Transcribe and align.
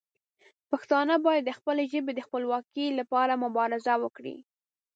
پښتانه 0.71 1.15
باید 1.25 1.43
د 1.45 1.51
خپلې 1.57 1.83
ژبې 1.91 2.11
د 2.15 2.19
خپلواکۍ 2.27 2.87
لپاره 2.99 3.41
مبارزه 3.45 3.93
وکړي. 4.03 4.37